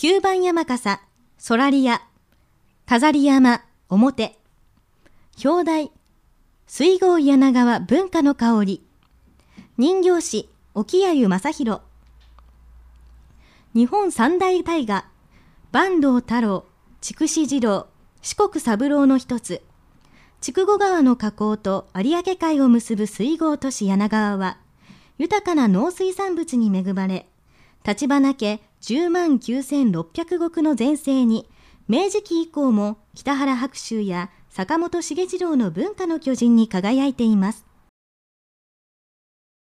[0.00, 1.00] 九番山笠、
[1.38, 2.00] ソラリア、
[2.86, 4.38] 飾り山、表、
[5.44, 5.90] 表題、
[6.68, 8.86] 水郷柳川文化の香り、
[9.76, 11.80] 人形師、沖谷正宏、
[13.74, 15.04] 日本三大大河、
[15.72, 16.64] 坂東太郎、
[17.00, 17.88] 筑紫二郎、
[18.22, 19.62] 四国三郎の一つ、
[20.40, 24.58] 筑後川の河口と有明海を結ぶ水郷都市柳川は、
[25.18, 27.26] 豊かな農水産物に恵まれ、
[27.88, 31.48] 立花家10万9600石の前世に、
[31.88, 37.64] 明治期以降も北原白秋や坂本重次郎の文化の巨人に輝いています。